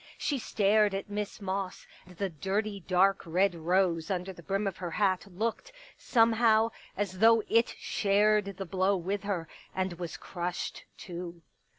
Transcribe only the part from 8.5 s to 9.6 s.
the blow with her,